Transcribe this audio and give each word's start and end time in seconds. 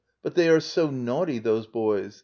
But 0.23 0.33
they 0.33 0.49
are 0.49 0.59
so 0.59 0.87
nau^ty, 0.89 1.37
those 1.43 1.67
boys. 1.67 2.19